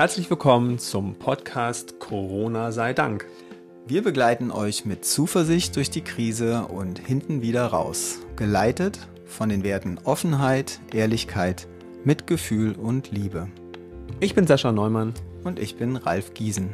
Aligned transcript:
Herzlich 0.00 0.30
willkommen 0.30 0.78
zum 0.78 1.14
Podcast 1.16 2.00
Corona 2.00 2.72
sei 2.72 2.94
Dank. 2.94 3.26
Wir 3.86 4.02
begleiten 4.02 4.50
euch 4.50 4.86
mit 4.86 5.04
Zuversicht 5.04 5.76
durch 5.76 5.90
die 5.90 6.00
Krise 6.00 6.62
und 6.68 6.98
hinten 6.98 7.42
wieder 7.42 7.66
raus, 7.66 8.20
geleitet 8.34 8.98
von 9.26 9.50
den 9.50 9.62
Werten 9.62 9.98
Offenheit, 10.04 10.80
Ehrlichkeit, 10.94 11.68
Mitgefühl 12.02 12.76
und 12.76 13.10
Liebe. 13.10 13.48
Ich 14.20 14.34
bin 14.34 14.46
Sascha 14.46 14.72
Neumann. 14.72 15.12
Und 15.44 15.58
ich 15.58 15.76
bin 15.76 15.96
Ralf 15.96 16.32
Giesen. 16.32 16.70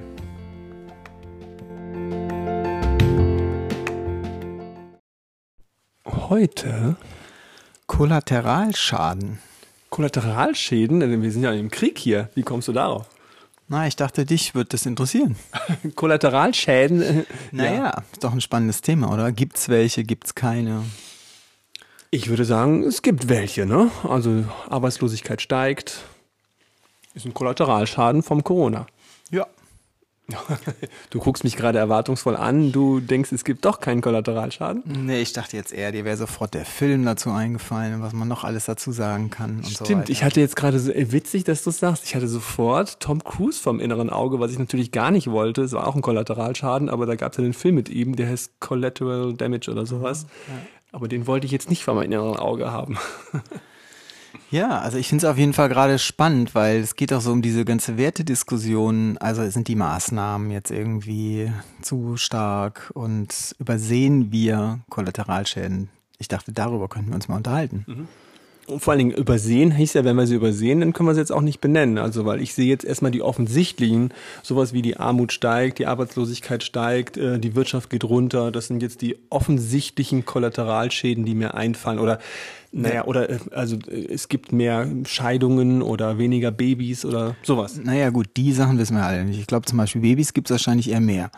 Heute 6.07 6.95
Kollateralschaden. 7.89 9.41
Kollateralschäden? 9.91 11.01
Wir 11.23 11.33
sind 11.33 11.43
ja 11.43 11.51
im 11.51 11.73
Krieg 11.73 11.99
hier. 11.99 12.31
Wie 12.37 12.45
kommst 12.45 12.69
du 12.69 12.73
darauf? 12.73 13.16
Na, 13.69 13.87
ich 13.87 13.97
dachte, 13.97 14.25
dich 14.25 14.55
würde 14.55 14.69
das 14.71 14.87
interessieren. 14.87 15.37
Kollateralschäden? 15.97 17.27
Naja, 17.51 17.75
ja. 17.75 18.03
ist 18.13 18.23
doch 18.23 18.33
ein 18.33 18.41
spannendes 18.41 18.81
Thema, 18.81 19.13
oder? 19.13 19.33
Gibt's 19.33 19.69
welche, 19.69 20.05
gibt's 20.05 20.35
keine? 20.37 20.85
Ich 22.13 22.29
würde 22.29 22.45
sagen, 22.45 22.85
es 22.85 23.03
gibt 23.03 23.29
welche, 23.29 23.67
ne? 23.67 23.91
Also 24.09 24.45
Arbeitslosigkeit 24.69 25.43
steigt. 25.43 26.05
Ist 27.15 27.27
ein 27.27 27.35
Kollateralschaden 27.35 28.23
vom 28.23 28.45
Corona. 28.45 28.87
Ja. 29.31 29.47
Du 31.11 31.21
guckst 31.21 31.45
mich 31.45 31.57
gerade 31.57 31.79
erwartungsvoll 31.79 32.37
an. 32.37 32.73
Du 32.73 33.01
denkst, 33.01 33.33
es 33.33 33.45
gibt 33.45 33.65
doch 33.65 33.81
keinen 33.81 34.01
Kollateralschaden? 34.01 34.83
Nee, 35.07 35.21
ich 35.23 35.33
dachte 35.33 35.57
jetzt 35.57 35.73
eher, 35.73 35.93
dir 35.93 36.05
wäre 36.05 36.17
sofort 36.17 36.55
der 36.55 36.65
Film 36.65 37.05
dazu 37.05 37.31
eingefallen, 37.31 38.03
was 38.03 38.13
man 38.13 38.29
noch 38.29 38.45
alles 38.45 38.65
dazu 38.65 38.93
sagen 38.93 39.31
kann 39.31 39.59
und 39.59 39.67
so 39.67 39.85
Stimmt, 39.85 40.03
weiter. 40.03 40.11
ich 40.11 40.25
hatte 40.25 40.41
jetzt 40.41 40.57
gerade 40.57 40.79
so, 40.79 40.93
witzig, 40.95 41.45
dass 41.45 41.63
du 41.63 41.71
es 41.71 41.79
sagst. 41.79 42.05
Ich 42.05 42.15
hatte 42.15 42.29
sofort 42.29 43.01
Tom 43.01 43.23
Cruise 43.23 43.61
vom 43.61 43.81
inneren 43.81 44.11
Auge, 44.11 44.41
was 44.41 44.51
ich 44.51 44.59
natürlich 44.59 44.91
gar 44.93 45.11
nicht 45.11 45.31
wollte. 45.31 45.63
Es 45.63 45.73
war 45.73 45.87
auch 45.87 45.95
ein 45.95 46.03
Kollateralschaden, 46.03 46.89
aber 46.89 47.07
da 47.07 47.15
gab 47.15 47.33
es 47.33 47.39
ja 47.39 47.45
den 47.45 47.53
Film 47.55 47.77
mit 47.77 47.89
ihm, 47.89 48.17
der 48.17 48.29
heißt 48.29 48.61
Collateral 48.61 49.35
Damage 49.35 49.71
oder 49.71 49.87
sowas. 49.87 50.27
Aber 50.93 51.09
den 51.09 51.27
wollte 51.27 51.47
ich 51.47 51.53
jetzt 51.53 51.71
nicht 51.71 51.85
vor 51.85 51.95
meinem 51.95 52.13
inneren 52.13 52.37
Auge 52.37 52.73
haben. 52.73 52.99
Ja, 54.51 54.79
also 54.81 54.99
ich 54.99 55.09
finde 55.09 55.27
es 55.27 55.31
auf 55.31 55.39
jeden 55.39 55.53
Fall 55.53 55.69
gerade 55.69 55.99
spannend, 55.99 56.55
weil 56.55 56.81
es 56.81 56.97
geht 56.97 57.13
auch 57.13 57.21
so 57.21 57.33
um 57.33 57.43
diese 57.43 57.65
ganze 57.65 57.97
Wertediskussion. 57.97 59.19
Also 59.19 59.49
sind 59.51 59.69
die 59.69 59.75
Maßnahmen 59.77 60.51
jetzt 60.51 60.71
irgendwie 60.71 61.53
zu 61.83 62.17
stark 62.17 62.91
und 62.95 63.55
übersehen 63.59 64.33
wir 64.33 64.81
Kollateralschäden? 64.91 65.89
Ich 66.19 66.29
dachte, 66.29 66.53
darüber 66.53 66.89
könnten 66.89 67.11
wir 67.11 67.17
uns 67.17 67.29
mal 67.29 67.37
unterhalten. 67.37 68.09
Und 68.67 68.83
vor 68.83 68.93
allen 68.93 68.99
Dingen 68.99 69.11
übersehen 69.13 69.71
hieß 69.73 69.95
ja, 69.95 70.05
wenn 70.05 70.17
wir 70.17 70.27
sie 70.27 70.35
übersehen, 70.35 70.81
dann 70.81 70.93
können 70.93 71.09
wir 71.09 71.15
sie 71.15 71.21
jetzt 71.21 71.33
auch 71.33 71.41
nicht 71.41 71.61
benennen. 71.61 71.99
Also, 71.99 72.25
weil 72.25 72.41
ich 72.41 72.55
sehe 72.55 72.67
jetzt 72.67 72.85
erstmal 72.85 73.13
die 73.13 73.23
offensichtlichen, 73.23 74.13
sowas 74.43 74.73
wie 74.73 74.83
die 74.83 74.97
Armut 74.97 75.33
steigt, 75.33 75.79
die 75.79 75.87
Arbeitslosigkeit 75.87 76.65
steigt, 76.65 77.17
äh, 77.17 77.39
die 77.39 77.55
Wirtschaft 77.55 77.91
geht 77.91 78.05
runter. 78.05 78.51
Das 78.51 78.67
sind 78.67 78.83
jetzt 78.83 79.03
die 79.03 79.17
offensichtlichen 79.31 80.25
Kollateralschäden, 80.25 81.25
die 81.25 81.35
mir 81.35 81.55
einfallen. 81.55 81.99
Oder, 81.99 82.19
naja, 82.73 83.05
oder, 83.05 83.31
äh, 83.31 83.39
also, 83.53 83.77
äh, 83.89 84.13
es 84.13 84.29
gibt 84.29 84.53
mehr 84.53 84.89
Scheidungen 85.05 85.83
oder 85.83 86.19
weniger 86.19 86.51
Babys 86.51 87.05
oder 87.05 87.37
sowas. 87.43 87.81
Naja, 87.83 88.11
gut, 88.11 88.29
die 88.37 88.53
Sachen 88.53 88.79
wissen 88.79 88.97
wir 88.97 89.05
alle 89.05 89.25
nicht. 89.25 89.39
Ich 89.39 89.47
glaube 89.47 89.67
zum 89.67 89.79
Beispiel 89.79 90.01
Babys 90.01 90.33
gibt 90.33 90.49
es 90.49 90.55
wahrscheinlich 90.55 90.91
eher 90.91 91.01
mehr. 91.01 91.31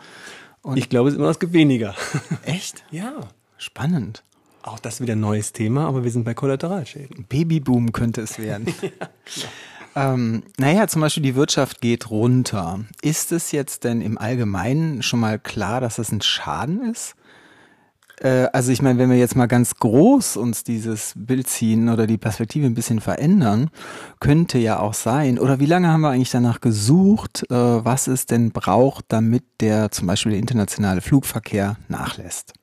Ich 0.75 0.89
glaube, 0.89 1.09
es 1.09 1.15
immer, 1.15 1.29
es 1.29 1.39
gibt 1.39 1.53
weniger. 1.53 1.95
Echt? 2.45 2.83
ja. 2.91 3.13
Spannend. 3.57 4.23
Auch 4.63 4.79
das 4.79 4.95
ist 4.95 5.01
wieder 5.01 5.13
ein 5.13 5.19
neues 5.19 5.53
Thema, 5.53 5.87
aber 5.87 6.03
wir 6.03 6.11
sind 6.11 6.25
bei 6.25 6.33
Kollateralschäden. 6.33 7.25
Babyboom 7.29 7.91
könnte 7.91 8.21
es 8.21 8.39
werden. 8.39 8.73
ähm, 9.95 10.43
naja, 10.57 10.87
zum 10.87 11.01
Beispiel 11.01 11.23
die 11.23 11.35
Wirtschaft 11.35 11.81
geht 11.81 12.09
runter. 12.09 12.81
Ist 13.01 13.31
es 13.31 13.51
jetzt 13.51 13.85
denn 13.85 14.01
im 14.01 14.17
Allgemeinen 14.17 15.01
schon 15.01 15.21
mal 15.21 15.39
klar, 15.39 15.79
dass 15.81 15.95
das 15.95 16.11
ein 16.11 16.21
Schaden 16.21 16.91
ist? 16.91 17.15
Äh, 18.21 18.47
also 18.53 18.71
ich 18.71 18.81
meine, 18.81 18.99
wenn 18.99 19.09
wir 19.09 19.17
jetzt 19.17 19.35
mal 19.35 19.47
ganz 19.47 19.75
groß 19.75 20.37
uns 20.37 20.63
dieses 20.63 21.13
Bild 21.15 21.47
ziehen 21.47 21.89
oder 21.89 22.07
die 22.07 22.17
Perspektive 22.17 22.65
ein 22.65 22.75
bisschen 22.75 22.99
verändern, 22.99 23.69
könnte 24.19 24.57
ja 24.57 24.79
auch 24.79 24.93
sein, 24.93 25.39
oder 25.39 25.59
wie 25.59 25.65
lange 25.65 25.87
haben 25.87 26.01
wir 26.01 26.09
eigentlich 26.09 26.31
danach 26.31 26.61
gesucht, 26.61 27.45
äh, 27.49 27.55
was 27.55 28.07
es 28.07 28.25
denn 28.25 28.51
braucht, 28.51 29.05
damit 29.07 29.43
der 29.61 29.91
zum 29.91 30.07
Beispiel 30.07 30.31
der 30.33 30.39
internationale 30.39 31.01
Flugverkehr 31.01 31.77
nachlässt? 31.87 32.53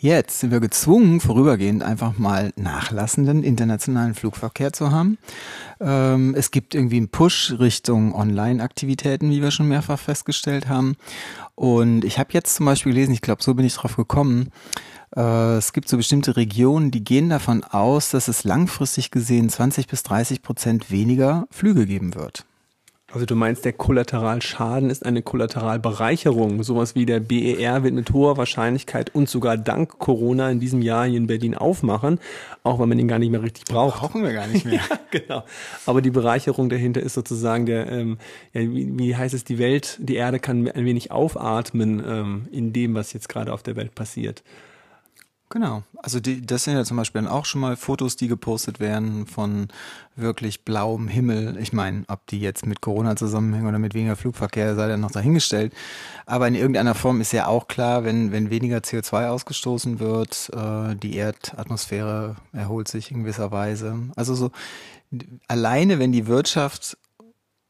Jetzt 0.00 0.38
sind 0.38 0.52
wir 0.52 0.60
gezwungen, 0.60 1.18
vorübergehend 1.18 1.82
einfach 1.82 2.18
mal 2.18 2.52
nachlassenden 2.54 3.42
internationalen 3.42 4.14
Flugverkehr 4.14 4.72
zu 4.72 4.92
haben. 4.92 5.18
Ähm, 5.80 6.36
es 6.36 6.52
gibt 6.52 6.76
irgendwie 6.76 6.98
einen 6.98 7.08
Push 7.08 7.56
Richtung 7.58 8.14
Online-Aktivitäten, 8.14 9.28
wie 9.30 9.42
wir 9.42 9.50
schon 9.50 9.66
mehrfach 9.66 9.98
festgestellt 9.98 10.68
haben. 10.68 10.94
Und 11.56 12.04
ich 12.04 12.20
habe 12.20 12.30
jetzt 12.32 12.54
zum 12.54 12.66
Beispiel 12.66 12.92
gelesen, 12.92 13.12
ich 13.12 13.22
glaube, 13.22 13.42
so 13.42 13.54
bin 13.54 13.66
ich 13.66 13.74
drauf 13.74 13.96
gekommen, 13.96 14.52
äh, 15.16 15.56
es 15.56 15.72
gibt 15.72 15.88
so 15.88 15.96
bestimmte 15.96 16.36
Regionen, 16.36 16.92
die 16.92 17.02
gehen 17.02 17.28
davon 17.28 17.64
aus, 17.64 18.10
dass 18.10 18.28
es 18.28 18.44
langfristig 18.44 19.10
gesehen 19.10 19.48
20 19.48 19.88
bis 19.88 20.04
30 20.04 20.42
Prozent 20.42 20.92
weniger 20.92 21.48
Flüge 21.50 21.86
geben 21.86 22.14
wird. 22.14 22.46
Also 23.10 23.24
du 23.24 23.34
meinst, 23.34 23.64
der 23.64 23.72
Kollateralschaden 23.72 24.90
ist 24.90 25.06
eine 25.06 25.22
Kollateralbereicherung. 25.22 26.62
Sowas 26.62 26.94
wie 26.94 27.06
der 27.06 27.20
BER 27.20 27.82
wird 27.82 27.94
mit 27.94 28.12
hoher 28.12 28.36
Wahrscheinlichkeit 28.36 29.14
und 29.14 29.30
sogar 29.30 29.56
dank 29.56 29.98
Corona 29.98 30.50
in 30.50 30.60
diesem 30.60 30.82
Jahr 30.82 31.06
hier 31.06 31.16
in 31.16 31.26
Berlin 31.26 31.54
aufmachen, 31.54 32.20
auch 32.64 32.78
wenn 32.78 32.90
man 32.90 32.98
ihn 32.98 33.08
gar 33.08 33.18
nicht 33.18 33.30
mehr 33.30 33.42
richtig 33.42 33.64
braucht. 33.64 34.00
Brauchen 34.00 34.22
wir 34.22 34.34
gar 34.34 34.46
nicht 34.46 34.66
mehr. 34.66 34.82
genau. 35.10 35.42
Aber 35.86 36.02
die 36.02 36.10
Bereicherung 36.10 36.68
dahinter 36.68 37.00
ist 37.00 37.14
sozusagen 37.14 37.64
der, 37.64 37.90
ähm, 37.90 38.18
ja, 38.52 38.60
wie, 38.60 38.98
wie 38.98 39.16
heißt 39.16 39.32
es, 39.32 39.42
die 39.42 39.58
Welt, 39.58 39.96
die 40.02 40.16
Erde 40.16 40.38
kann 40.38 40.68
ein 40.68 40.84
wenig 40.84 41.10
aufatmen 41.10 42.02
ähm, 42.06 42.48
in 42.52 42.74
dem, 42.74 42.94
was 42.94 43.14
jetzt 43.14 43.30
gerade 43.30 43.54
auf 43.54 43.62
der 43.62 43.76
Welt 43.76 43.94
passiert. 43.94 44.42
Genau. 45.50 45.82
Also 45.96 46.20
die, 46.20 46.44
das 46.44 46.64
sind 46.64 46.74
ja 46.74 46.84
zum 46.84 46.98
Beispiel 46.98 47.22
dann 47.22 47.30
auch 47.30 47.46
schon 47.46 47.62
mal 47.62 47.76
Fotos, 47.76 48.16
die 48.16 48.28
gepostet 48.28 48.80
werden 48.80 49.26
von 49.26 49.68
wirklich 50.14 50.64
blauem 50.64 51.08
Himmel. 51.08 51.56
Ich 51.58 51.72
meine, 51.72 52.04
ob 52.08 52.26
die 52.26 52.38
jetzt 52.38 52.66
mit 52.66 52.82
Corona 52.82 53.16
zusammenhängen 53.16 53.66
oder 53.66 53.78
mit 53.78 53.94
weniger 53.94 54.16
Flugverkehr, 54.16 54.74
sei 54.74 54.88
dann 54.88 55.00
noch 55.00 55.10
dahingestellt. 55.10 55.72
Aber 56.26 56.48
in 56.48 56.54
irgendeiner 56.54 56.94
Form 56.94 57.22
ist 57.22 57.32
ja 57.32 57.46
auch 57.46 57.66
klar, 57.66 58.04
wenn, 58.04 58.30
wenn 58.30 58.50
weniger 58.50 58.78
CO2 58.78 59.28
ausgestoßen 59.28 60.00
wird, 60.00 60.50
äh, 60.52 60.94
die 60.96 61.16
Erdatmosphäre 61.16 62.36
erholt 62.52 62.88
sich 62.88 63.10
in 63.10 63.20
gewisser 63.20 63.50
Weise. 63.50 63.96
Also 64.16 64.34
so 64.34 64.50
alleine, 65.46 65.98
wenn 65.98 66.12
die 66.12 66.26
Wirtschaft 66.26 66.98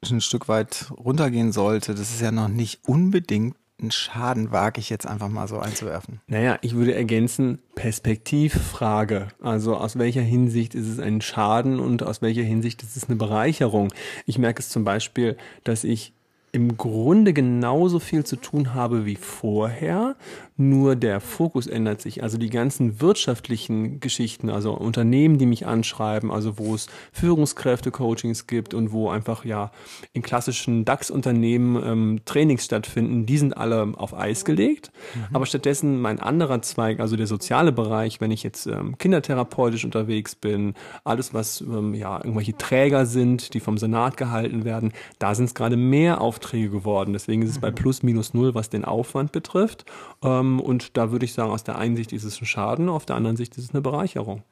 ein 0.05 0.21
Stück 0.21 0.49
weit 0.49 0.91
runtergehen 0.97 1.53
sollte, 1.53 1.95
das 1.95 2.11
ist 2.11 2.21
ja 2.21 2.33
noch 2.33 2.49
nicht 2.49 2.81
unbedingt 2.89 3.57
ein 3.81 3.91
Schaden, 3.91 4.51
wage 4.51 4.81
ich 4.81 4.91
jetzt 4.91 5.07
einfach 5.07 5.29
mal 5.29 5.49
so 5.49 5.59
einzuwerfen. 5.59 6.21
Naja, 6.27 6.59
ich 6.63 6.75
würde 6.75 6.95
ergänzen, 6.95 7.61
Perspektivfrage. 7.75 9.29
Also 9.41 9.77
aus 9.77 9.99
welcher 9.99 10.23
Hinsicht 10.23 10.75
ist 10.75 10.89
es 10.89 10.99
ein 10.99 11.21
Schaden 11.21 11.79
und 11.79 12.03
aus 12.03 12.21
welcher 12.23 12.43
Hinsicht 12.43 12.83
ist 12.83 12.97
es 12.97 13.09
eine 13.09 13.17
Bereicherung? 13.17 13.93
Ich 14.27 14.39
merke 14.39 14.61
es 14.61 14.69
zum 14.69 14.85
Beispiel, 14.85 15.37
dass 15.65 15.85
ich 15.85 16.13
im 16.53 16.77
Grunde 16.77 17.33
genauso 17.33 17.99
viel 17.99 18.25
zu 18.25 18.37
tun 18.37 18.75
habe 18.75 19.05
wie 19.05 19.17
vorher, 19.17 20.17
nur 20.61 20.97
der 20.97 21.21
Fokus 21.21 21.69
ändert 21.69 22.01
sich. 22.01 22.25
Also 22.25 22.37
die 22.37 22.51
ganzen 22.51 23.01
wirtschaftlichen 23.01 24.01
Geschichten, 24.01 24.51
also 24.51 24.73
Unternehmen, 24.75 25.39
die 25.39 25.47
mich 25.47 25.67
anschreiben, 25.67 26.33
also 26.33 26.59
wo 26.59 26.75
es 26.75 26.89
Führungskräfte-Coachings 27.13 28.49
gibt 28.49 28.75
und 28.75 28.91
wo 28.91 29.09
einfach 29.09 29.45
ja 29.45 29.71
in 30.13 30.23
klassischen 30.23 30.85
DAX-Unternehmen 30.85 31.81
ähm, 31.85 32.21
Trainings 32.25 32.65
stattfinden, 32.65 33.25
die 33.25 33.39
sind 33.39 33.57
alle 33.57 33.93
auf 33.97 34.15
Eis 34.15 34.45
gelegt. 34.45 34.91
Aber 35.33 35.47
stattdessen 35.47 36.01
mein 36.01 36.19
anderer 36.19 36.61
Zweig, 36.61 36.99
also 36.99 37.15
der 37.15 37.29
soziale 37.29 37.71
Bereich, 37.71 38.21
wenn 38.21 38.33
ich 38.33 38.43
jetzt 38.43 38.67
ähm, 38.67 38.99
kindertherapeutisch 38.99 39.85
unterwegs 39.85 40.35
bin, 40.35 40.75
alles 41.05 41.33
was 41.33 41.61
ähm, 41.61 41.95
ja 41.95 42.17
irgendwelche 42.17 42.57
Träger 42.57 43.07
sind, 43.07 43.55
die 43.55 43.61
vom 43.61 43.79
Senat 43.79 44.17
gehalten 44.17 44.65
werden, 44.65 44.93
da 45.21 45.37
sind 45.37 45.45
es 45.45 45.55
gerade 45.55 45.77
mehr 45.77 46.21
Aufträge 46.21 46.69
geworden. 46.69 47.13
Deswegen 47.13 47.43
ist 47.43 47.51
es 47.51 47.61
bei 47.61 47.71
plus 47.71 48.03
minus 48.03 48.35
null, 48.35 48.57
was 48.57 48.71
den 48.71 48.85
Aufwand 48.85 49.31
betrifft. 49.31 49.85
Ähm, 50.25 50.48
und 50.59 50.97
da 50.97 51.11
würde 51.11 51.25
ich 51.25 51.33
sagen, 51.33 51.51
aus 51.53 51.65
der 51.65 51.77
einen 51.79 51.97
Sicht 51.97 52.13
ist 52.13 52.25
es 52.25 52.41
ein 52.41 52.47
Schaden, 52.47 52.89
auf 52.89 53.07
der 53.07 53.17
anderen 53.17 53.37
Sicht 53.37 53.57
ist 53.57 53.65
es 53.65 53.71
eine 53.71 53.83
Bereicherung. 53.83 54.43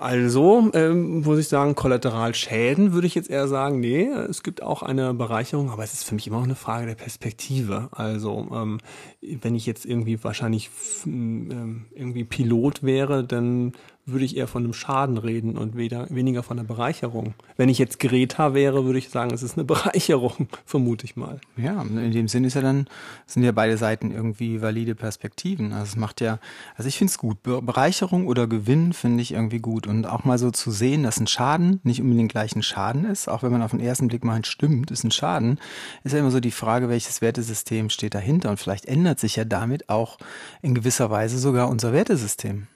Also, 0.00 0.70
ähm, 0.74 1.22
muss 1.22 1.40
ich 1.40 1.48
sagen, 1.48 1.74
Kollateralschäden 1.74 2.92
würde 2.92 3.08
ich 3.08 3.16
jetzt 3.16 3.28
eher 3.28 3.48
sagen, 3.48 3.80
nee, 3.80 4.06
es 4.06 4.44
gibt 4.44 4.62
auch 4.62 4.84
eine 4.84 5.12
Bereicherung, 5.12 5.70
aber 5.70 5.82
es 5.82 5.92
ist 5.92 6.04
für 6.04 6.14
mich 6.14 6.28
immer 6.28 6.36
auch 6.38 6.44
eine 6.44 6.54
Frage 6.54 6.86
der 6.86 6.94
Perspektive. 6.94 7.88
Also, 7.90 8.46
ähm, 8.52 8.78
wenn 9.20 9.56
ich 9.56 9.66
jetzt 9.66 9.84
irgendwie 9.84 10.22
wahrscheinlich 10.22 10.70
ähm, 11.04 11.86
irgendwie 11.92 12.22
Pilot 12.22 12.84
wäre, 12.84 13.24
dann 13.24 13.72
würde 14.08 14.24
ich 14.24 14.36
eher 14.36 14.46
von 14.46 14.64
einem 14.64 14.72
Schaden 14.72 15.18
reden 15.18 15.56
und 15.56 15.76
weder, 15.76 16.06
weniger 16.10 16.42
von 16.42 16.58
einer 16.58 16.66
Bereicherung. 16.66 17.34
Wenn 17.56 17.68
ich 17.68 17.78
jetzt 17.78 17.98
Greta 17.98 18.54
wäre, 18.54 18.84
würde 18.84 18.98
ich 18.98 19.10
sagen, 19.10 19.32
es 19.32 19.42
ist 19.42 19.56
eine 19.56 19.64
Bereicherung, 19.68 20.48
vermute 20.64 21.04
ich 21.04 21.16
mal. 21.16 21.40
Ja, 21.56 21.82
in 21.82 22.12
dem 22.12 22.28
Sinn 22.28 22.44
ist 22.44 22.54
ja 22.54 22.62
dann, 22.62 22.86
sind 23.26 23.42
ja 23.42 23.52
beide 23.52 23.76
Seiten 23.76 24.10
irgendwie 24.10 24.62
valide 24.62 24.94
Perspektiven. 24.94 25.72
Also 25.72 25.84
es 25.84 25.96
macht 25.96 26.20
ja, 26.20 26.38
also 26.76 26.88
ich 26.88 26.98
finde 26.98 27.10
es 27.10 27.18
gut. 27.18 27.42
Bereicherung 27.42 28.26
oder 28.26 28.46
Gewinn 28.46 28.92
finde 28.92 29.22
ich 29.22 29.32
irgendwie 29.32 29.60
gut. 29.60 29.86
Und 29.86 30.06
auch 30.06 30.24
mal 30.24 30.38
so 30.38 30.50
zu 30.50 30.70
sehen, 30.70 31.02
dass 31.02 31.20
ein 31.20 31.26
Schaden 31.26 31.80
nicht 31.82 32.00
unbedingt 32.00 32.30
gleich 32.30 32.54
ein 32.56 32.62
Schaden 32.62 33.04
ist, 33.04 33.28
auch 33.28 33.42
wenn 33.42 33.52
man 33.52 33.62
auf 33.62 33.70
den 33.70 33.80
ersten 33.80 34.08
Blick 34.08 34.24
meint, 34.24 34.46
stimmt, 34.46 34.90
ist 34.90 35.04
ein 35.04 35.10
Schaden, 35.10 35.58
ist 36.04 36.12
ja 36.12 36.18
immer 36.18 36.30
so 36.30 36.40
die 36.40 36.50
Frage, 36.50 36.88
welches 36.88 37.20
Wertesystem 37.20 37.90
steht 37.90 38.14
dahinter. 38.14 38.50
Und 38.50 38.58
vielleicht 38.58 38.86
ändert 38.86 39.20
sich 39.20 39.36
ja 39.36 39.44
damit 39.44 39.88
auch 39.88 40.18
in 40.62 40.74
gewisser 40.74 41.10
Weise 41.10 41.38
sogar 41.38 41.68
unser 41.68 41.92
Wertesystem. 41.92 42.66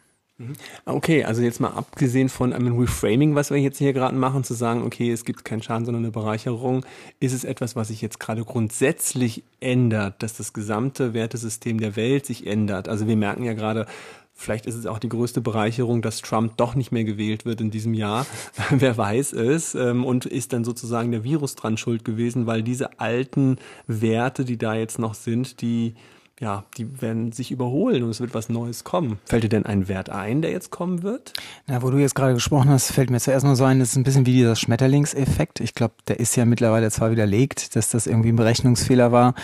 Mhm. 0.42 0.54
Okay, 0.84 1.24
also 1.24 1.42
jetzt 1.42 1.60
mal 1.60 1.70
abgesehen 1.70 2.28
von 2.28 2.52
einem 2.52 2.78
Reframing, 2.78 3.34
was 3.34 3.50
wir 3.50 3.58
jetzt 3.58 3.78
hier 3.78 3.92
gerade 3.92 4.16
machen, 4.16 4.44
zu 4.44 4.54
sagen, 4.54 4.82
okay, 4.82 5.10
es 5.10 5.24
gibt 5.24 5.44
keinen 5.44 5.62
Schaden, 5.62 5.84
sondern 5.84 6.02
eine 6.02 6.12
Bereicherung, 6.12 6.84
ist 7.20 7.32
es 7.32 7.44
etwas, 7.44 7.76
was 7.76 7.88
sich 7.88 8.02
jetzt 8.02 8.18
gerade 8.18 8.44
grundsätzlich 8.44 9.44
ändert, 9.60 10.22
dass 10.22 10.36
das 10.36 10.52
gesamte 10.52 11.14
Wertesystem 11.14 11.78
der 11.78 11.96
Welt 11.96 12.26
sich 12.26 12.46
ändert. 12.46 12.88
Also 12.88 13.06
wir 13.06 13.16
merken 13.16 13.44
ja 13.44 13.54
gerade, 13.54 13.86
Vielleicht 14.34 14.66
ist 14.66 14.74
es 14.74 14.86
auch 14.86 14.98
die 14.98 15.10
größte 15.10 15.40
Bereicherung, 15.40 16.02
dass 16.02 16.20
Trump 16.20 16.56
doch 16.56 16.74
nicht 16.74 16.90
mehr 16.90 17.04
gewählt 17.04 17.44
wird 17.44 17.60
in 17.60 17.70
diesem 17.70 17.94
Jahr. 17.94 18.26
Wer 18.70 18.96
weiß 18.96 19.34
es. 19.34 19.74
Ähm, 19.74 20.04
und 20.04 20.24
ist 20.26 20.52
dann 20.52 20.64
sozusagen 20.64 21.12
der 21.12 21.22
Virus 21.22 21.54
dran 21.54 21.76
schuld 21.76 22.04
gewesen, 22.04 22.46
weil 22.46 22.62
diese 22.62 22.98
alten 22.98 23.58
Werte, 23.86 24.44
die 24.44 24.56
da 24.56 24.74
jetzt 24.74 24.98
noch 24.98 25.14
sind, 25.14 25.60
die 25.60 25.94
ja, 26.40 26.64
die 26.76 27.00
werden 27.00 27.30
sich 27.32 27.50
überholen 27.50 28.02
und 28.02 28.10
es 28.10 28.20
wird 28.20 28.34
was 28.34 28.48
Neues 28.48 28.84
kommen. 28.84 29.18
Fällt 29.24 29.44
dir 29.44 29.48
denn 29.48 29.64
ein 29.64 29.86
Wert 29.88 30.10
ein, 30.10 30.42
der 30.42 30.50
jetzt 30.50 30.70
kommen 30.70 31.02
wird? 31.02 31.32
Na, 31.66 31.82
wo 31.82 31.90
du 31.90 31.98
jetzt 31.98 32.14
gerade 32.14 32.34
gesprochen 32.34 32.70
hast, 32.70 32.90
fällt 32.90 33.10
mir 33.10 33.20
zuerst 33.20 33.46
mal 33.46 33.54
so 33.54 33.64
ein, 33.64 33.78
das 33.78 33.90
ist 33.90 33.96
ein 33.96 34.02
bisschen 34.02 34.26
wie 34.26 34.32
dieser 34.32 34.56
Schmetterlingseffekt. 34.56 35.60
Ich 35.60 35.74
glaube, 35.74 35.94
der 36.08 36.18
ist 36.18 36.34
ja 36.34 36.44
mittlerweile 36.44 36.90
zwar 36.90 37.12
widerlegt, 37.12 37.76
dass 37.76 37.90
das 37.90 38.06
irgendwie 38.06 38.30
ein 38.30 38.36
Berechnungsfehler 38.36 39.12
war, 39.12 39.34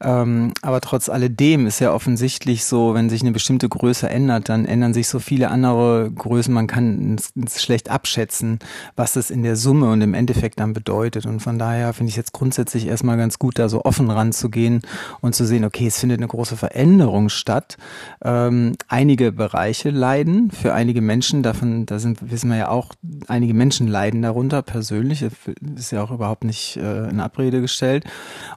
ähm, 0.00 0.52
aber 0.62 0.80
trotz 0.80 1.08
alledem 1.08 1.66
ist 1.66 1.80
ja 1.80 1.92
offensichtlich 1.92 2.64
so, 2.64 2.94
wenn 2.94 3.10
sich 3.10 3.22
eine 3.22 3.32
bestimmte 3.32 3.68
Größe 3.68 4.08
ändert, 4.08 4.48
dann 4.48 4.66
ändern 4.66 4.94
sich 4.94 5.08
so 5.08 5.18
viele 5.18 5.50
andere 5.50 6.10
Größen. 6.14 6.52
Man 6.52 6.66
kann 6.66 7.16
es 7.44 7.62
schlecht 7.62 7.90
abschätzen, 7.90 8.58
was 8.94 9.14
das 9.14 9.30
in 9.30 9.42
der 9.42 9.56
Summe 9.56 9.90
und 9.90 10.00
im 10.02 10.14
Endeffekt 10.14 10.60
dann 10.60 10.74
bedeutet. 10.74 11.26
Und 11.26 11.40
von 11.40 11.58
daher 11.58 11.92
finde 11.92 12.10
ich 12.10 12.16
jetzt 12.16 12.32
grundsätzlich 12.32 12.86
erstmal 12.86 13.16
ganz 13.16 13.38
gut, 13.38 13.58
da 13.58 13.68
so 13.68 13.84
offen 13.84 14.10
ranzugehen 14.10 14.82
und 15.20 15.34
zu 15.34 15.46
sehen, 15.46 15.64
okay, 15.64 15.86
es 15.86 15.98
findet 15.98 16.20
eine 16.20 16.25
große 16.26 16.56
Veränderung 16.56 17.28
statt. 17.28 17.76
Ähm, 18.24 18.74
einige 18.88 19.32
Bereiche 19.32 19.90
leiden, 19.90 20.50
für 20.50 20.74
einige 20.74 21.00
Menschen, 21.00 21.42
davon, 21.42 21.86
da 21.86 21.98
sind, 21.98 22.30
wissen 22.30 22.50
wir 22.50 22.56
ja 22.56 22.68
auch, 22.68 22.92
einige 23.28 23.54
Menschen 23.54 23.86
leiden 23.86 24.22
darunter 24.22 24.62
persönlich, 24.62 25.20
das 25.20 25.80
ist 25.80 25.90
ja 25.90 26.02
auch 26.02 26.10
überhaupt 26.10 26.44
nicht 26.44 26.76
äh, 26.76 27.08
in 27.08 27.20
Abrede 27.20 27.60
gestellt. 27.60 28.04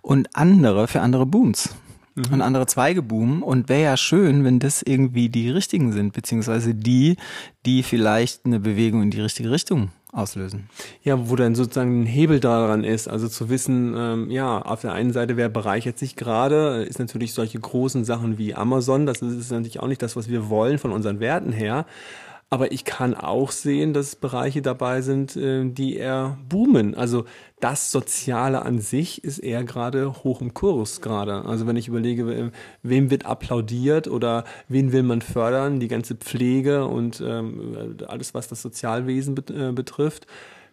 Und 0.01 0.29
andere, 0.35 0.87
für 0.87 1.01
andere 1.01 1.25
booms 1.25 1.75
mhm. 2.15 2.33
und 2.33 2.41
andere 2.41 2.65
Zweige 2.65 3.01
boomen. 3.01 3.41
Und 3.41 3.69
wäre 3.69 3.83
ja 3.83 3.97
schön, 3.97 4.43
wenn 4.43 4.59
das 4.59 4.81
irgendwie 4.81 5.29
die 5.29 5.49
richtigen 5.49 5.91
sind, 5.91 6.13
beziehungsweise 6.13 6.75
die, 6.75 7.17
die 7.65 7.83
vielleicht 7.83 8.45
eine 8.45 8.59
Bewegung 8.59 9.01
in 9.01 9.11
die 9.11 9.21
richtige 9.21 9.51
Richtung 9.51 9.91
auslösen. 10.11 10.69
Ja, 11.03 11.29
wo 11.29 11.35
dann 11.35 11.55
sozusagen 11.55 12.01
ein 12.01 12.05
Hebel 12.05 12.39
daran 12.39 12.83
ist, 12.83 13.07
also 13.07 13.27
zu 13.27 13.49
wissen, 13.49 13.93
ähm, 13.95 14.31
ja, 14.31 14.61
auf 14.61 14.81
der 14.81 14.93
einen 14.93 15.13
Seite, 15.13 15.37
wer 15.37 15.49
bereichert 15.49 15.99
sich 15.99 16.15
gerade, 16.15 16.83
ist 16.83 16.99
natürlich 16.99 17.33
solche 17.33 17.59
großen 17.59 18.05
Sachen 18.05 18.37
wie 18.37 18.55
Amazon, 18.55 19.05
das 19.05 19.21
ist 19.21 19.51
natürlich 19.51 19.79
auch 19.79 19.87
nicht 19.87 20.01
das, 20.01 20.15
was 20.15 20.29
wir 20.29 20.49
wollen 20.49 20.79
von 20.79 20.91
unseren 20.91 21.19
Werten 21.19 21.51
her, 21.51 21.85
aber 22.51 22.71
ich 22.71 22.83
kann 22.83 23.13
auch 23.13 23.51
sehen, 23.51 23.93
dass 23.93 24.15
Bereiche 24.15 24.61
dabei 24.61 25.01
sind, 25.01 25.35
äh, 25.35 25.69
die 25.69 25.95
eher 25.95 26.39
boomen. 26.49 26.95
Also 26.95 27.25
das 27.59 27.91
Soziale 27.91 28.63
an 28.63 28.79
sich 28.79 29.23
ist 29.23 29.37
eher 29.37 29.63
gerade 29.63 30.23
hoch 30.23 30.41
im 30.41 30.53
Kurs 30.55 31.01
gerade. 31.01 31.45
Also 31.45 31.67
wenn 31.67 31.75
ich 31.75 31.87
überlege, 31.87 32.51
wem 32.81 33.11
wird 33.11 33.25
applaudiert 33.25 34.07
oder 34.07 34.45
wen 34.67 34.91
will 34.91 35.03
man 35.03 35.21
fördern, 35.21 35.79
die 35.79 35.87
ganze 35.87 36.15
Pflege 36.15 36.85
und 36.85 37.21
ähm, 37.21 37.97
alles, 38.07 38.33
was 38.33 38.47
das 38.47 38.61
Sozialwesen 38.63 39.37
äh, 39.49 39.71
betrifft, 39.71 40.25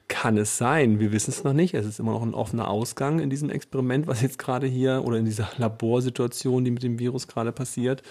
kann 0.09 0.39
es 0.39 0.57
sein. 0.57 1.01
Wir 1.01 1.13
wissen 1.13 1.31
es 1.31 1.45
noch 1.45 1.53
nicht. 1.53 1.75
Es 1.75 1.85
ist 1.85 1.99
immer 1.99 2.13
noch 2.13 2.23
ein 2.23 2.35
offener 2.35 2.69
Ausgang 2.69 3.19
in 3.19 3.29
diesem 3.29 3.51
Experiment, 3.51 4.07
was 4.07 4.23
jetzt 4.23 4.39
gerade 4.39 4.67
hier 4.67 5.03
oder 5.05 5.19
in 5.19 5.25
dieser 5.25 5.51
Laborsituation, 5.59 6.65
die 6.65 6.71
mit 6.71 6.83
dem 6.83 6.99
Virus 6.99 7.29
gerade 7.29 7.53
passiert. 7.53 8.03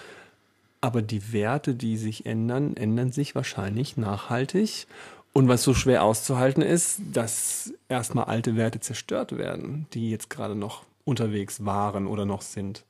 Aber 0.85 1.01
die 1.01 1.33
Werte, 1.33 1.73
die 1.73 1.97
sich 1.97 2.27
ändern, 2.27 2.77
ändern 2.77 3.11
sich 3.11 3.33
wahrscheinlich 3.33 3.97
nachhaltig. 3.97 4.85
Und 5.33 5.47
was 5.47 5.63
so 5.63 5.73
schwer 5.73 6.03
auszuhalten 6.03 6.61
ist, 6.61 7.01
dass 7.11 7.73
erstmal 7.89 8.25
alte 8.25 8.55
Werte 8.55 8.79
zerstört 8.81 9.35
werden, 9.35 9.87
die 9.95 10.11
jetzt 10.11 10.29
gerade 10.29 10.53
noch 10.53 10.83
unterwegs 11.03 11.65
waren 11.65 12.05
oder 12.05 12.25
noch 12.25 12.43
sind. 12.43 12.85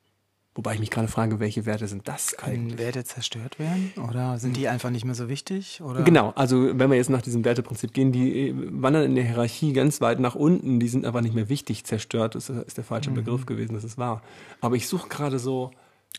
Wobei 0.56 0.74
ich 0.74 0.82
mich 0.82 0.92
gerade 0.92 1.08
frage, 1.08 1.40
welche 1.40 1.66
Werte 1.66 1.88
sind 1.88 2.06
das 2.10 2.38
eigentlich? 2.38 2.76
Können 2.76 2.80
Werte 2.80 3.06
zerstört 3.06 3.60
werden 3.60 3.94
oder 4.10 4.40
sind 4.40 4.58
die 4.58 4.68
einfach 4.68 4.90
nicht 4.90 5.06
mehr 5.06 5.16
so 5.16 5.30
wichtig? 5.30 5.82
Oder? 5.82 6.04
Genau, 6.04 6.34
also 6.36 6.78
wenn 6.78 6.90
wir 6.90 6.98
jetzt 6.98 7.10
nach 7.10 7.22
diesem 7.22 7.46
Werteprinzip 7.46 7.94
gehen, 7.94 8.12
die 8.12 8.50
äh, 8.50 8.54
wandern 8.72 9.04
in 9.04 9.16
der 9.16 9.24
Hierarchie 9.24 9.72
ganz 9.72 10.02
weit 10.02 10.20
nach 10.20 10.36
unten, 10.36 10.82
die 10.82 10.90
sind 10.90 11.06
einfach 11.06 11.22
nicht 11.22 11.34
mehr 11.34 11.48
wichtig. 11.48 11.86
Zerstört 11.86 12.36
ist, 12.36 12.50
ist 12.50 12.76
der 12.76 12.84
falsche 12.84 13.12
mhm. 13.12 13.16
Begriff 13.16 13.46
gewesen, 13.46 13.74
das 13.74 13.86
ist 13.86 13.98
wahr. 13.98 14.22
Aber 14.60 14.76
ich 14.76 14.90
suche 14.90 15.08
gerade 15.08 15.40
so 15.40 15.72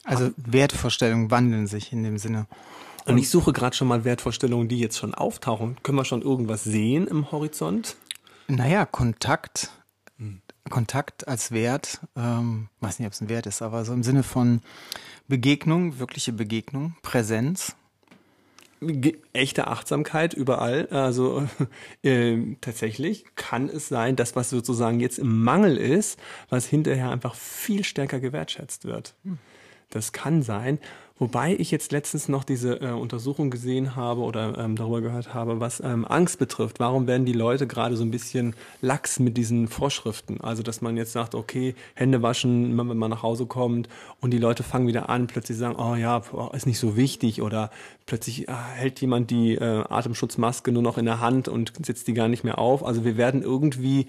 also 0.04 0.30
Wertvorstellungen 0.36 1.30
wandeln 1.30 1.66
sich 1.66 1.92
in 1.92 2.02
dem 2.02 2.18
Sinne. 2.18 2.46
Und 3.06 3.18
ich 3.18 3.30
suche 3.30 3.52
gerade 3.52 3.76
schon 3.76 3.86
mal 3.86 4.04
Wertvorstellungen, 4.04 4.68
die 4.68 4.78
jetzt 4.78 4.98
schon 4.98 5.14
auftauchen. 5.14 5.76
Können 5.82 5.96
wir 5.96 6.04
schon 6.04 6.22
irgendwas 6.22 6.64
sehen 6.64 7.06
im 7.06 7.30
Horizont? 7.30 7.96
Naja, 8.48 8.84
Kontakt. 8.84 9.70
Hm. 10.18 10.40
Kontakt 10.68 11.28
als 11.28 11.52
Wert, 11.52 12.00
ähm, 12.16 12.68
weiß 12.80 12.98
nicht, 12.98 13.06
ob 13.06 13.12
es 13.12 13.20
ein 13.20 13.28
Wert 13.28 13.46
ist, 13.46 13.62
aber 13.62 13.84
so 13.84 13.92
im 13.92 14.02
Sinne 14.02 14.24
von 14.24 14.60
Begegnung, 15.28 16.00
wirkliche 16.00 16.32
Begegnung, 16.32 16.96
Präsenz. 17.02 17.76
Echte 19.32 19.68
Achtsamkeit 19.68 20.34
überall. 20.34 20.88
Also 20.88 21.48
äh, 22.02 22.56
tatsächlich 22.60 23.24
kann 23.36 23.68
es 23.68 23.88
sein, 23.88 24.16
dass 24.16 24.34
was 24.34 24.50
sozusagen 24.50 24.98
jetzt 24.98 25.20
im 25.20 25.44
Mangel 25.44 25.76
ist, 25.76 26.18
was 26.48 26.66
hinterher 26.66 27.10
einfach 27.10 27.36
viel 27.36 27.84
stärker 27.84 28.18
gewertschätzt 28.18 28.84
wird. 28.84 29.14
Hm. 29.22 29.38
Das 29.90 30.12
kann 30.12 30.42
sein. 30.42 30.78
Wobei 31.18 31.56
ich 31.58 31.70
jetzt 31.70 31.92
letztens 31.92 32.28
noch 32.28 32.44
diese 32.44 32.78
äh, 32.82 32.90
Untersuchung 32.90 33.48
gesehen 33.48 33.96
habe 33.96 34.20
oder 34.20 34.58
ähm, 34.58 34.76
darüber 34.76 35.00
gehört 35.00 35.32
habe, 35.32 35.60
was 35.60 35.80
ähm, 35.80 36.04
Angst 36.04 36.38
betrifft. 36.38 36.78
Warum 36.78 37.06
werden 37.06 37.24
die 37.24 37.32
Leute 37.32 37.66
gerade 37.66 37.96
so 37.96 38.04
ein 38.04 38.10
bisschen 38.10 38.54
lax 38.82 39.18
mit 39.18 39.38
diesen 39.38 39.66
Vorschriften? 39.66 40.42
Also, 40.42 40.62
dass 40.62 40.82
man 40.82 40.98
jetzt 40.98 41.12
sagt, 41.12 41.34
okay, 41.34 41.74
Hände 41.94 42.20
waschen, 42.20 42.76
wenn 42.76 42.98
man 42.98 43.10
nach 43.10 43.22
Hause 43.22 43.46
kommt 43.46 43.88
und 44.20 44.32
die 44.32 44.38
Leute 44.38 44.62
fangen 44.62 44.88
wieder 44.88 45.08
an, 45.08 45.26
plötzlich 45.26 45.56
sagen, 45.56 45.76
oh 45.76 45.94
ja, 45.94 46.22
ist 46.52 46.66
nicht 46.66 46.78
so 46.78 46.96
wichtig 46.98 47.40
oder 47.40 47.70
plötzlich 48.04 48.46
äh, 48.46 48.52
hält 48.52 49.00
jemand 49.00 49.30
die 49.30 49.54
äh, 49.54 49.84
Atemschutzmaske 49.88 50.70
nur 50.70 50.82
noch 50.82 50.98
in 50.98 51.06
der 51.06 51.20
Hand 51.20 51.48
und 51.48 51.72
setzt 51.82 52.08
die 52.08 52.14
gar 52.14 52.28
nicht 52.28 52.44
mehr 52.44 52.58
auf. 52.58 52.84
Also 52.84 53.06
wir 53.06 53.16
werden 53.16 53.40
irgendwie 53.40 54.06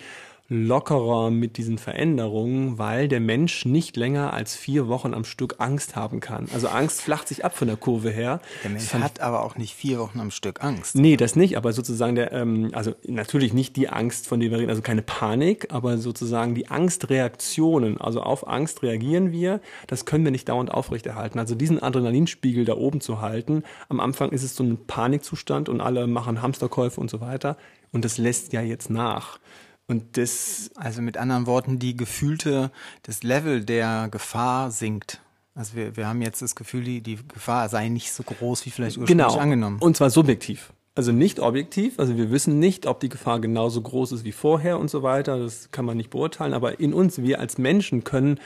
lockerer 0.50 1.30
mit 1.30 1.58
diesen 1.58 1.78
Veränderungen, 1.78 2.78
weil 2.78 3.10
der 3.10 3.20
Mensch 3.20 3.66
nicht 3.66 3.98
länger 3.98 4.34
als 4.34 4.56
vier 4.56 4.88
Wochen 4.88 5.14
am 5.14 5.26
Stück 5.26 5.56
Angst 5.58 5.96
haben 5.96 6.22
kann. 6.22 6.48
Also 6.54 6.70
Angst 6.70 7.02
flacht 7.02 7.28
sich 7.28 7.44
ab 7.44 7.58
von 7.58 7.68
der 7.68 7.76
Kurve 7.76 8.10
her. 8.10 8.40
Der 8.64 8.72
Mensch 8.72 8.94
hat 8.94 9.20
aber 9.20 9.44
auch 9.44 9.58
nicht 9.58 9.76
vier 9.76 10.00
Wochen 10.00 10.20
am 10.22 10.32
Stück 10.32 10.64
Angst. 10.64 10.96
Nee, 10.96 11.18
das 11.18 11.36
nicht, 11.36 11.58
aber 11.58 11.74
sozusagen 11.74 12.16
der, 12.16 12.32
ähm, 12.32 12.70
also 12.74 12.94
natürlich 13.06 13.54
nicht 13.54 13.76
die 13.76 13.90
Angst, 13.90 14.28
von 14.28 14.40
der 14.40 14.52
wir 14.52 14.60
reden, 14.60 14.70
also 14.70 14.82
keine 14.82 15.02
Panik, 15.02 15.68
aber 15.70 15.98
sozusagen 15.98 16.56
die 16.56 16.70
Angstreaktionen. 16.70 18.00
Also 18.00 18.22
auf 18.22 18.48
Angst 18.48 18.84
reagieren 18.84 19.34
wir, 19.34 19.60
das 19.88 20.06
können 20.06 20.24
wir 20.24 20.32
nicht 20.32 20.48
dauernd 20.48 20.72
aufrechterhalten. 20.72 21.40
Also 21.40 21.56
diesen 21.56 21.84
Adrenalinspiegel 21.84 22.64
da 22.64 22.76
oben 22.76 23.02
zu 23.02 23.20
halten. 23.20 23.64
Am 23.90 24.00
Anfang 24.00 24.30
ist 24.30 24.44
es 24.44 24.56
so 24.56 24.64
ein 24.64 24.78
Panikzustand 24.88 25.68
und 25.68 25.82
alle 25.82 26.08
machen 26.08 26.42
Hamsterkäufe 26.42 27.02
und 27.02 27.10
so 27.10 27.20
weiter. 27.20 27.58
Und 27.92 28.06
das 28.06 28.18
lässt 28.18 28.54
ja 28.54 28.62
jetzt 28.62 28.90
nach. 28.90 29.40
Und 29.88 30.18
das. 30.18 30.70
Also 30.76 31.02
mit 31.02 31.18
anderen 31.18 31.46
Worten, 31.46 31.80
die 31.80 31.96
gefühlte, 31.96 32.72
das 33.04 33.24
Level 33.24 33.64
der 33.64 34.10
Gefahr 34.12 34.72
sinkt. 34.72 35.22
Also 35.56 35.76
wir, 35.76 35.98
wir 35.98 36.08
haben 36.08 36.22
jetzt 36.22 36.42
das 36.42 36.56
Gefühl, 36.56 36.84
die, 36.84 37.02
die 37.02 37.18
Gefahr 37.28 37.68
sei 37.70 37.90
nicht 37.90 38.12
so 38.12 38.22
groß 38.22 38.66
wie 38.66 38.70
vielleicht 38.70 38.98
ursprünglich 38.98 39.28
genau. 39.28 39.40
angenommen. 39.40 39.78
Und 39.80 39.98
zwar 39.98 40.10
subjektiv. 40.10 40.72
Also 40.94 41.12
nicht 41.12 41.40
objektiv. 41.40 42.00
Also 42.00 42.18
wir 42.18 42.32
wissen 42.32 42.60
nicht, 42.60 42.86
ob 42.86 43.00
die 43.00 43.10
Gefahr 43.10 43.40
genauso 43.40 43.82
groß 43.82 44.12
ist 44.12 44.24
wie 44.24 44.32
vorher 44.32 44.80
und 44.80 44.90
so 44.90 45.04
weiter. 45.04 45.40
Das 45.40 45.72
kann 45.72 45.86
man 45.86 45.98
nicht 45.98 46.10
beurteilen. 46.10 46.54
Aber 46.54 46.80
in 46.80 46.94
uns, 46.94 47.22
wir 47.22 47.40
als 47.40 47.58
Menschen 47.58 48.04
können 48.04 48.40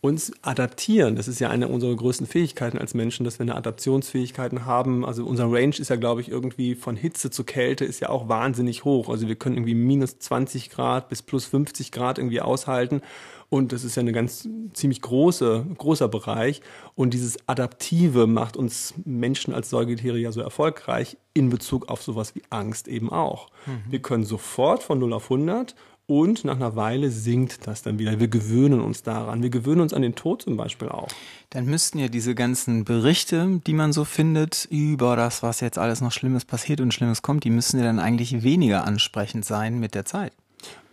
uns 0.00 0.32
adaptieren. 0.42 1.16
Das 1.16 1.26
ist 1.26 1.40
ja 1.40 1.50
eine 1.50 1.66
unserer 1.66 1.96
größten 1.96 2.26
Fähigkeiten 2.26 2.78
als 2.78 2.94
Menschen, 2.94 3.24
dass 3.24 3.40
wir 3.40 3.44
eine 3.44 3.56
Adaptionsfähigkeiten 3.56 4.64
haben. 4.64 5.04
Also 5.04 5.26
unser 5.26 5.50
Range 5.50 5.74
ist 5.76 5.90
ja, 5.90 5.96
glaube 5.96 6.20
ich, 6.20 6.28
irgendwie 6.30 6.76
von 6.76 6.94
Hitze 6.94 7.30
zu 7.30 7.42
Kälte 7.42 7.84
ist 7.84 7.98
ja 7.98 8.08
auch 8.08 8.28
wahnsinnig 8.28 8.84
hoch. 8.84 9.08
Also 9.08 9.26
wir 9.26 9.34
können 9.34 9.56
irgendwie 9.56 9.74
minus 9.74 10.20
20 10.20 10.70
Grad 10.70 11.08
bis 11.08 11.22
plus 11.22 11.46
50 11.46 11.90
Grad 11.90 12.18
irgendwie 12.18 12.40
aushalten. 12.40 13.02
Und 13.50 13.72
das 13.72 13.82
ist 13.82 13.96
ja 13.96 14.02
eine 14.02 14.12
ganz 14.12 14.48
ziemlich 14.74 15.00
große, 15.00 15.66
großer 15.76 16.06
Bereich. 16.06 16.60
Und 16.94 17.12
dieses 17.12 17.48
Adaptive 17.48 18.28
macht 18.28 18.56
uns 18.56 18.94
Menschen 19.04 19.52
als 19.52 19.70
Säugetiere 19.70 20.18
ja 20.18 20.30
so 20.30 20.40
erfolgreich 20.40 21.16
in 21.34 21.50
Bezug 21.50 21.88
auf 21.88 22.02
sowas 22.02 22.36
wie 22.36 22.42
Angst 22.50 22.86
eben 22.86 23.10
auch. 23.10 23.48
Mhm. 23.66 23.82
Wir 23.90 24.02
können 24.02 24.24
sofort 24.24 24.84
von 24.84 25.00
0 25.00 25.12
auf 25.12 25.24
100 25.24 25.74
und 26.08 26.42
nach 26.44 26.56
einer 26.56 26.74
Weile 26.74 27.10
sinkt 27.10 27.66
das 27.66 27.82
dann 27.82 27.98
wieder. 27.98 28.18
Wir 28.18 28.28
gewöhnen 28.28 28.80
uns 28.80 29.02
daran. 29.02 29.42
Wir 29.42 29.50
gewöhnen 29.50 29.82
uns 29.82 29.92
an 29.92 30.00
den 30.00 30.14
Tod 30.14 30.40
zum 30.40 30.56
Beispiel 30.56 30.88
auch. 30.88 31.08
Dann 31.50 31.66
müssten 31.66 31.98
ja 31.98 32.08
diese 32.08 32.34
ganzen 32.34 32.84
Berichte, 32.84 33.60
die 33.66 33.74
man 33.74 33.92
so 33.92 34.04
findet, 34.04 34.66
über 34.70 35.16
das, 35.16 35.42
was 35.42 35.60
jetzt 35.60 35.76
alles 35.76 36.00
noch 36.00 36.10
Schlimmes 36.10 36.46
passiert 36.46 36.80
und 36.80 36.94
Schlimmes 36.94 37.20
kommt, 37.20 37.44
die 37.44 37.50
müssen 37.50 37.78
ja 37.78 37.84
dann 37.84 37.98
eigentlich 37.98 38.42
weniger 38.42 38.86
ansprechend 38.86 39.44
sein 39.44 39.78
mit 39.78 39.94
der 39.94 40.06
Zeit. 40.06 40.32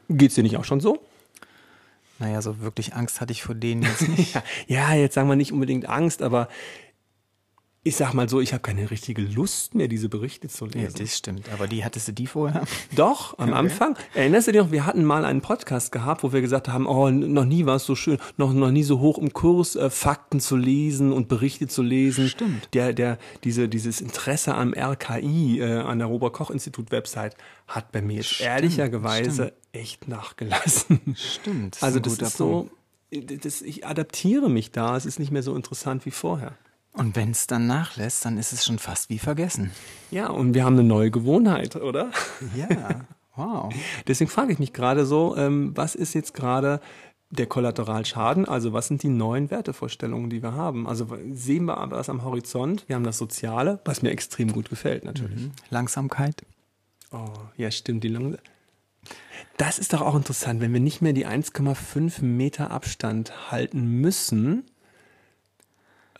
Geht's 0.10 0.36
dir 0.36 0.43
nicht 0.43 0.57
auch 0.57 0.65
schon 0.65 0.81
so? 0.81 1.00
Naja, 2.19 2.41
so 2.41 2.60
wirklich 2.60 2.93
Angst 2.93 3.22
hatte 3.22 3.31
ich 3.31 3.41
vor 3.41 3.55
denen 3.55 3.84
jetzt 3.84 4.07
nicht. 4.10 4.41
ja, 4.67 4.93
jetzt 4.93 5.15
sagen 5.15 5.29
wir 5.29 5.38
nicht 5.38 5.53
unbedingt 5.53 5.88
Angst, 5.88 6.22
aber 6.22 6.50
ich 7.88 7.98
sag 7.98 8.15
mal 8.15 8.27
so, 8.27 8.42
ich 8.42 8.51
habe 8.51 8.63
keine 8.63 8.89
richtige 8.89 9.22
Lust 9.22 9.75
mehr, 9.75 9.88
diese 9.88 10.10
Berichte 10.10 10.48
zu 10.48 10.65
lesen. 10.65 10.82
Ja, 10.82 10.89
das 10.89 11.18
stimmt. 11.18 11.48
Aber 11.54 11.68
die 11.68 11.86
hattest 11.86 12.08
du 12.08 12.13
die 12.13 12.25
vorher? 12.25 12.63
Doch, 12.96 13.38
am 13.38 13.50
okay. 13.50 13.60
Anfang. 13.60 13.96
Erinnerst 14.15 14.48
du 14.48 14.54
dich 14.54 14.62
noch, 14.62 14.72
wir 14.72 14.88
hatten 14.88 15.06
mal 15.06 15.24
einen 15.24 15.42
Podcast 15.42 15.92
gehabt, 15.92 16.24
wo 16.24 16.34
wir 16.34 16.42
gesagt 16.42 16.68
haben, 16.68 16.88
oh, 16.88 17.12
noch 17.12 17.46
nie 17.46 17.68
war 17.68 17.75
es 17.75 17.86
so 17.86 17.94
schön, 17.94 18.18
noch, 18.38 18.54
noch 18.54 18.72
nie 18.72 18.82
so 18.82 19.01
hoch 19.01 19.20
im 19.20 19.34
Kurs, 19.34 19.75
äh, 19.75 19.92
Fakten 19.92 20.39
zu 20.39 20.56
lesen 20.56 21.13
und 21.13 21.27
Berichte 21.27 21.68
zu 21.68 21.84
lesen. 21.84 22.27
Stimmt. 22.27 22.70
Der, 22.74 22.92
der, 22.92 23.20
diese, 23.44 23.70
dieses 23.70 24.01
Interesse 24.01 24.56
am 24.56 24.74
RKI, 24.74 25.60
äh, 25.60 25.82
an 25.82 26.00
der 26.00 26.08
Robert-Koch-Institut-Website, 26.08 27.36
hat 27.68 27.92
bei 27.92 28.01
mir 28.01 28.15
jetzt 28.15 28.42
ehrlicherweise 28.42 29.54
echt 29.74 30.08
nachgelassen. 30.08 31.15
Stimmt. 31.15 31.75
Das 31.75 31.84
also 31.84 32.00
das 32.00 32.18
ist 32.18 32.38
so, 32.38 32.68
das, 33.12 33.62
ich 33.62 33.86
adaptiere 33.86 34.50
mich 34.50 34.72
da, 34.72 34.98
es 34.98 35.06
ist 35.06 35.20
nicht 35.20 35.32
mehr 35.32 35.44
so 35.44 35.56
interessant 35.56 36.08
wie 36.08 36.12
vorher. 36.12 36.58
Und 36.96 37.16
wenn 37.16 37.32
es 37.32 37.46
dann 37.46 37.68
nachlässt, 37.68 38.24
dann 38.25 38.38
ist 38.38 38.54
es 38.54 38.66
schon 38.66 38.80
fast 38.80 39.10
wie 39.10 39.20
vergessen. 39.20 39.72
Ja, 40.12 40.30
und 40.30 40.54
wir 40.54 40.64
haben 40.64 40.80
eine 40.80 40.88
neue 40.88 41.12
Gewohnheit, 41.12 41.75
oder? 41.75 42.12
Ja, 42.56 43.06
wow. 43.36 43.74
Deswegen 44.08 44.30
frage 44.30 44.54
ich 44.54 44.60
mich 44.60 44.72
gerade 44.72 45.06
so, 45.06 45.36
ähm, 45.36 45.72
was 45.75 45.96
ist 45.96 46.14
jetzt 46.14 46.34
gerade 46.34 46.80
der 47.30 47.48
Kollateralschaden? 47.48 48.48
Also 48.48 48.72
was 48.72 48.88
sind 48.88 49.04
die 49.04 49.10
neuen 49.10 49.52
Wertevorstellungen, 49.52 50.30
die 50.30 50.42
wir 50.42 50.54
haben? 50.54 50.88
Also 50.88 51.08
sehen 51.34 51.66
wir 51.66 51.86
was 51.92 52.08
am 52.08 52.24
Horizont? 52.24 52.86
Wir 52.88 52.96
haben 52.96 53.04
das 53.04 53.18
Soziale, 53.18 53.80
was 53.84 54.02
mir 54.02 54.12
extrem 54.12 54.54
gut 54.54 54.70
gefällt 54.70 55.04
natürlich. 55.04 55.42
Mhm. 55.42 55.52
Langsamkeit. 55.70 56.46
Oh, 57.12 57.28
ja, 57.58 57.72
stimmt, 57.72 58.06
die 58.06 58.10
Langsamkeit. 58.10 58.50
Das 59.58 59.80
ist 59.80 59.94
doch 59.94 60.02
auch 60.02 60.16
interessant, 60.16 60.62
wenn 60.62 60.74
wir 60.74 60.80
nicht 60.80 61.02
mehr 61.02 61.14
die 61.14 61.28
1,5 61.28 62.24
Meter 62.24 62.72
Abstand 62.72 63.52
halten 63.52 64.02
müssen, 64.02 64.64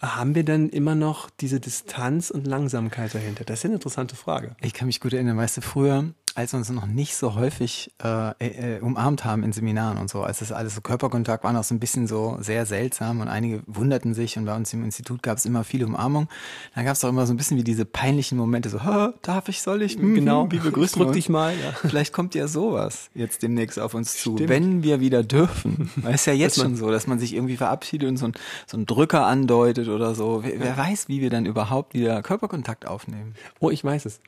haben 0.06 0.36
wir 0.36 0.44
dann 0.44 0.70
immer 0.70 0.96
noch 0.96 1.30
diese 1.30 1.60
Distanz 1.60 2.30
und 2.30 2.46
Langsamkeit 2.46 3.16
dahinter? 3.16 3.44
Das 3.44 3.60
ist 3.60 3.66
eine 3.66 3.76
interessante 3.76 4.16
Frage. 4.16 4.56
Ich 4.62 4.74
kann 4.74 4.88
mich 4.88 5.00
gut 5.00 5.14
erinnern, 5.14 5.38
weißt 5.38 5.58
du, 5.58 5.62
früher 5.62 6.14
als 6.36 6.52
wir 6.54 6.58
uns 6.58 6.70
noch 6.70 6.86
nicht 6.86 7.16
so 7.16 7.36
häufig 7.36 7.94
äh, 8.04 8.34
äh, 8.40 8.80
umarmt 8.82 9.24
haben 9.24 9.44
in 9.44 9.54
Seminaren 9.54 9.98
und 9.98 10.10
so, 10.10 10.22
als 10.22 10.40
das 10.40 10.52
alles 10.52 10.76
so 10.76 10.82
Körperkontakt 10.82 11.46
war, 11.46 11.54
noch 11.54 11.64
so 11.64 11.74
ein 11.74 11.80
bisschen 11.80 12.08
so 12.08 12.38
sehr 12.42 12.66
seltsam 12.66 13.22
und 13.22 13.30
einige 13.30 13.64
wunderten 13.68 14.14
sich 14.14 14.38
und 14.38 14.44
bei 14.44 14.54
uns 14.54 14.74
im 14.74 14.84
Institut 14.84 15.24
gab 15.24 15.38
es 15.38 15.46
immer 15.46 15.64
viele 15.64 15.86
Umarmungen. 15.86 16.28
Dann 16.76 16.84
gab 16.84 16.96
es 16.96 17.06
auch 17.06 17.10
immer 17.10 17.26
so 17.26 17.34
ein 17.34 17.38
bisschen 17.38 17.56
wie 17.56 17.64
diese 17.64 17.86
peinlichen 17.86 18.38
Momente, 18.38 18.70
so, 18.70 18.80
darf 19.22 19.48
ich, 19.48 19.62
soll 19.62 19.82
ich? 19.82 19.98
Mhm, 19.98 20.16
genau, 20.16 20.52
wie 20.52 20.60
begrüßen 20.60 21.02
Drück 21.02 21.14
dich 21.14 21.30
mal. 21.30 21.54
Ja. 21.54 21.72
Vielleicht 21.72 22.12
kommt 22.12 22.36
ja 22.36 22.50
sowas 22.50 23.10
jetzt 23.16 23.42
demnächst 23.42 23.80
auf 23.80 23.94
uns 23.94 24.18
zu, 24.18 24.36
Stimmt. 24.36 24.50
wenn 24.50 24.84
wir 24.84 25.00
wieder 25.00 25.24
dürfen. 25.24 25.90
Weil 25.96 26.16
es 26.16 26.22
ist 26.22 26.28
ja 26.28 26.34
jetzt 26.34 26.60
schon 26.60 26.76
so, 26.76 26.92
dass 26.92 27.08
man 27.08 27.18
sich 27.18 27.34
irgendwie 27.34 27.56
verabschiedet 27.56 28.10
und 28.10 28.18
so 28.18 28.26
ein, 28.26 28.34
so 28.68 28.78
ein 28.78 28.86
Drücker 28.86 29.26
andeutet 29.26 29.88
oder 29.88 30.14
so. 30.14 30.44
Wer, 30.44 30.60
wer 30.60 30.78
weiß, 30.78 31.08
wie 31.08 31.22
wir 31.22 31.30
dann 31.30 31.46
überhaupt 31.46 31.94
wieder 31.94 32.22
Körperkontakt 32.22 32.86
aufnehmen. 32.86 33.36
Oh, 33.60 33.70
ich 33.70 33.84
weiß 33.84 34.06
es. 34.06 34.20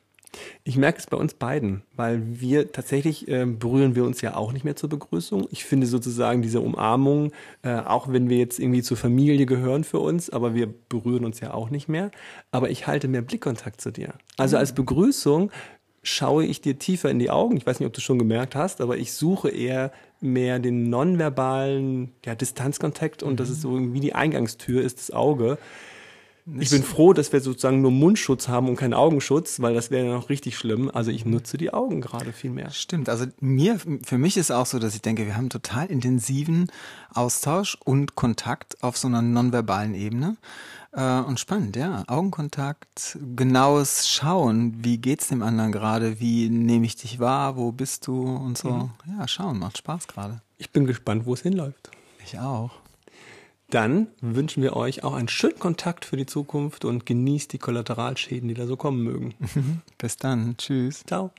Ich 0.64 0.76
merke 0.76 0.98
es 0.98 1.06
bei 1.06 1.16
uns 1.16 1.34
beiden, 1.34 1.82
weil 1.96 2.22
wir 2.40 2.72
tatsächlich 2.72 3.28
äh, 3.28 3.46
berühren 3.46 3.94
wir 3.94 4.04
uns 4.04 4.20
ja 4.20 4.36
auch 4.36 4.52
nicht 4.52 4.64
mehr 4.64 4.76
zur 4.76 4.88
Begrüßung. 4.88 5.48
Ich 5.50 5.64
finde 5.64 5.86
sozusagen 5.86 6.42
diese 6.42 6.60
Umarmung, 6.60 7.32
äh, 7.62 7.76
auch 7.76 8.12
wenn 8.12 8.28
wir 8.28 8.38
jetzt 8.38 8.58
irgendwie 8.58 8.82
zur 8.82 8.96
Familie 8.96 9.46
gehören 9.46 9.84
für 9.84 10.00
uns, 10.00 10.30
aber 10.30 10.54
wir 10.54 10.72
berühren 10.88 11.24
uns 11.24 11.40
ja 11.40 11.54
auch 11.54 11.70
nicht 11.70 11.88
mehr. 11.88 12.10
Aber 12.50 12.70
ich 12.70 12.86
halte 12.86 13.08
mehr 13.08 13.22
Blickkontakt 13.22 13.80
zu 13.80 13.90
dir. 13.90 14.14
Also 14.36 14.56
als 14.56 14.74
Begrüßung 14.74 15.50
schaue 16.02 16.44
ich 16.44 16.60
dir 16.60 16.78
tiefer 16.78 17.10
in 17.10 17.18
die 17.18 17.30
Augen. 17.30 17.56
Ich 17.56 17.66
weiß 17.66 17.80
nicht, 17.80 17.86
ob 17.86 17.92
du 17.92 18.00
schon 18.00 18.18
gemerkt 18.18 18.54
hast, 18.54 18.80
aber 18.80 18.96
ich 18.96 19.12
suche 19.12 19.50
eher 19.50 19.92
mehr 20.20 20.58
den 20.58 20.90
nonverbalen 20.90 22.12
ja, 22.24 22.34
Distanzkontakt 22.34 23.22
und 23.22 23.40
das 23.40 23.50
ist 23.50 23.60
so 23.60 23.92
wie 23.92 24.00
die 24.00 24.14
Eingangstür 24.14 24.82
ist 24.82 24.98
das 24.98 25.10
Auge. 25.10 25.58
Ich 26.58 26.70
bin 26.70 26.82
froh, 26.82 27.12
dass 27.12 27.32
wir 27.32 27.40
sozusagen 27.40 27.82
nur 27.82 27.90
Mundschutz 27.90 28.48
haben 28.48 28.68
und 28.68 28.76
keinen 28.76 28.94
Augenschutz, 28.94 29.60
weil 29.60 29.74
das 29.74 29.90
wäre 29.90 30.06
ja 30.06 30.14
noch 30.14 30.30
richtig 30.30 30.56
schlimm. 30.56 30.90
Also 30.92 31.10
ich 31.10 31.24
nutze 31.24 31.58
die 31.58 31.72
Augen 31.72 32.00
gerade 32.00 32.32
viel 32.32 32.50
mehr. 32.50 32.70
Stimmt. 32.70 33.08
Also 33.08 33.26
mir, 33.40 33.78
für 34.04 34.18
mich 34.18 34.36
ist 34.36 34.50
auch 34.50 34.66
so, 34.66 34.78
dass 34.78 34.94
ich 34.94 35.02
denke, 35.02 35.26
wir 35.26 35.36
haben 35.36 35.50
total 35.50 35.86
intensiven 35.86 36.70
Austausch 37.12 37.76
und 37.84 38.14
Kontakt 38.14 38.82
auf 38.82 38.96
so 38.96 39.08
einer 39.08 39.20
nonverbalen 39.22 39.94
Ebene. 39.94 40.36
Äh, 40.92 41.20
und 41.20 41.38
spannend, 41.38 41.76
ja. 41.76 42.04
Augenkontakt, 42.06 43.18
genaues 43.36 44.08
Schauen. 44.08 44.84
Wie 44.84 44.98
geht's 44.98 45.28
dem 45.28 45.42
anderen 45.42 45.72
gerade? 45.72 46.20
Wie 46.20 46.48
nehme 46.48 46.86
ich 46.86 46.96
dich 46.96 47.18
wahr? 47.18 47.56
Wo 47.56 47.72
bist 47.72 48.06
du? 48.06 48.22
Und 48.22 48.56
so. 48.56 48.70
Mhm. 48.70 48.90
Ja, 49.18 49.28
schauen 49.28 49.58
macht 49.58 49.78
Spaß 49.78 50.08
gerade. 50.08 50.40
Ich 50.56 50.70
bin 50.70 50.86
gespannt, 50.86 51.26
wo 51.26 51.34
es 51.34 51.42
hinläuft. 51.42 51.90
Ich 52.24 52.38
auch. 52.38 52.72
Dann 53.70 54.08
wünschen 54.22 54.62
wir 54.62 54.76
euch 54.76 55.04
auch 55.04 55.12
einen 55.12 55.28
schönen 55.28 55.58
Kontakt 55.58 56.06
für 56.06 56.16
die 56.16 56.26
Zukunft 56.26 56.84
und 56.84 57.04
genießt 57.04 57.52
die 57.52 57.58
Kollateralschäden, 57.58 58.48
die 58.48 58.54
da 58.54 58.66
so 58.66 58.76
kommen 58.76 59.02
mögen. 59.02 59.34
Bis 59.98 60.16
dann. 60.16 60.56
Tschüss. 60.56 61.04
Ciao. 61.06 61.30